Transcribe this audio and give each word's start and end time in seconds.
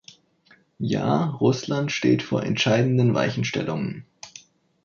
Ja, 0.79 1.25
Russland 1.39 1.91
steht 1.91 2.23
vor 2.23 2.41
entscheidenden 2.41 3.13
Weichenstellungen. 3.13 4.07